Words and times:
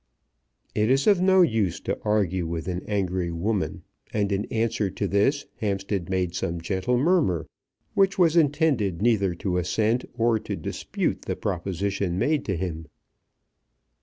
It 0.73 0.89
is 0.89 1.05
of 1.05 1.21
no 1.21 1.43
use 1.43 1.79
to 1.81 1.99
argue 2.03 2.47
with 2.47 2.67
an 2.67 2.81
angry 2.87 3.31
woman, 3.31 3.83
and 4.11 4.31
in 4.31 4.45
answer 4.45 4.89
to 4.89 5.07
this 5.07 5.45
Hampstead 5.57 6.09
made 6.09 6.33
some 6.33 6.59
gentle 6.59 6.97
murmur 6.97 7.45
which 7.93 8.17
was 8.17 8.35
intended 8.35 9.03
neither 9.03 9.35
to 9.35 9.59
assent 9.59 10.05
or 10.17 10.39
to 10.39 10.55
dispute 10.55 11.21
the 11.25 11.35
proposition 11.35 12.17
made 12.17 12.45
to 12.45 12.57
him. 12.57 12.87